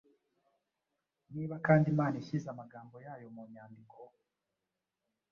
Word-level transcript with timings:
Niba 1.33 1.55
kandi 1.65 1.85
Imana 1.93 2.15
ishyize 2.21 2.47
amagambo 2.53 2.95
yayo 3.05 3.27
mu 3.35 3.43
nyandiko 3.53 3.99